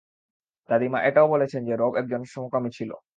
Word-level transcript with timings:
দাদিমা 0.69 0.99
এটাও 1.03 1.27
বলেছেন 1.27 1.61
যে 1.65 1.73
রব 1.75 1.93
একজন 1.97 2.21
সমকামী 2.25 2.69
ছিল। 2.77 2.91